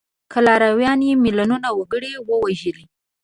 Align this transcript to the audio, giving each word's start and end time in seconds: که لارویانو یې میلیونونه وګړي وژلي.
که 0.31 0.39
لارویانو 0.45 1.05
یې 1.09 1.15
میلیونونه 1.23 1.67
وګړي 1.73 2.11
وژلي. 2.29 2.85